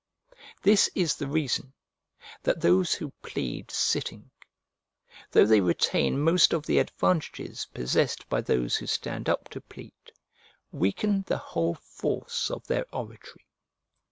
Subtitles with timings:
[0.63, 1.73] This is the reason
[2.41, 4.31] that those who plead sitting,
[5.29, 10.11] though they retain most of the advantages possessed by those who stand up to plead,
[10.71, 13.45] weaken the whole force of their oratory.